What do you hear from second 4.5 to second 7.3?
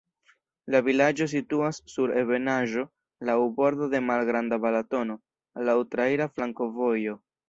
Balatono, laŭ traira flankovojo.